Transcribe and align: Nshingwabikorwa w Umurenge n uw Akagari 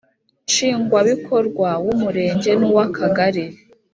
Nshingwabikorwa 0.47 1.69
w 1.85 1.87
Umurenge 1.93 2.51
n 2.59 2.61
uw 2.69 2.77
Akagari 2.85 3.45